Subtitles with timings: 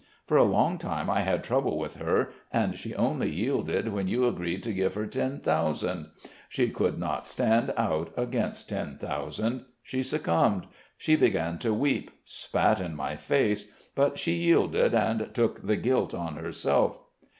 [0.25, 4.25] For a long time I had trouble with her, and she only yielded when you
[4.25, 6.09] agreed to give her ten thousand.
[6.49, 9.65] She could not stand out against ten thousand.
[9.83, 10.65] She succumbed....
[10.97, 16.15] She began to weep, spat in my face, but she yielded and took the guilt
[16.15, 16.97] on herself."